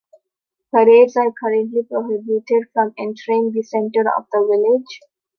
[0.73, 4.99] Parades are currently prohibited from entering the centre of the village.